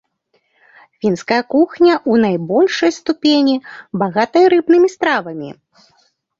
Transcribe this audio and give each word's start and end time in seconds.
Фінская 1.03 1.37
кухня 1.55 1.91
ў 1.97 2.13
найбольшай 2.25 2.91
ступені 2.99 3.55
багатая 4.07 4.45
рыбнымі 4.57 4.87
стравамі. 4.97 5.49